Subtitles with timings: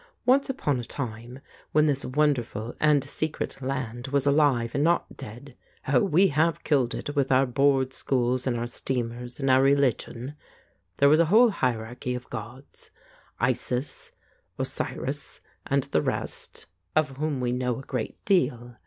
[0.25, 1.41] Once upon a time,
[1.73, 5.55] when this wonderful and secret land was alive and not dead—
[5.89, 10.33] oh, we have killed it with our board schools and out steamers and our religion—
[10.97, 12.89] there was a whole hier archy of gods,
[13.39, 14.11] Isis,
[14.57, 16.65] Osiris, and the rest,
[16.95, 18.77] of whom 191 The Ape we know a great deal.